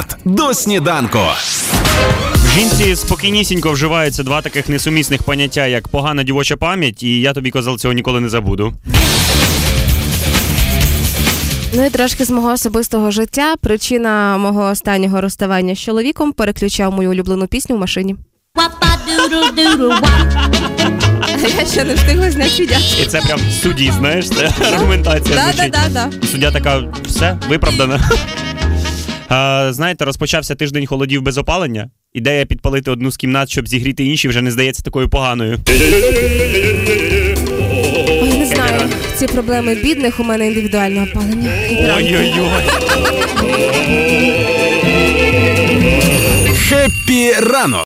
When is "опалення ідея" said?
31.38-32.46